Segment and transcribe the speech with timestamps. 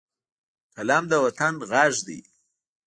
[0.75, 2.19] قلم د وطن غږ دی